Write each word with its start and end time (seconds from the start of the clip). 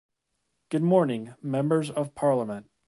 Good 0.69 0.81
morning, 0.81 1.35
members 1.43 1.91
of 1.91 2.15
parliament. 2.15 2.71